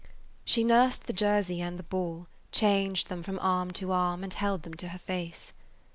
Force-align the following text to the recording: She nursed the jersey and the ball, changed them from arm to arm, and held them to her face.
She 0.43 0.63
nursed 0.63 1.05
the 1.05 1.13
jersey 1.13 1.61
and 1.61 1.77
the 1.77 1.83
ball, 1.83 2.25
changed 2.51 3.07
them 3.07 3.21
from 3.21 3.37
arm 3.37 3.69
to 3.73 3.91
arm, 3.91 4.23
and 4.23 4.33
held 4.33 4.63
them 4.63 4.73
to 4.73 4.87
her 4.87 4.97
face. 4.97 5.53